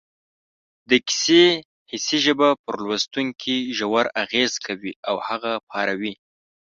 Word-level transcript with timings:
د 0.89 0.91
کیسې 1.07 1.43
حسي 1.91 2.17
ژبه 2.25 2.49
پر 2.63 2.75
لوستونکي 2.85 3.57
ژور 3.77 4.05
اغېز 4.23 4.51
کوي 4.65 4.93
او 5.09 5.15
هغه 5.27 5.51
پاروي 5.69 6.13